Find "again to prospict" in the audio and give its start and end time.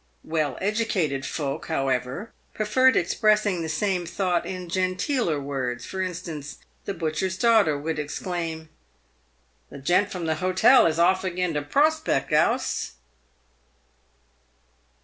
11.23-12.33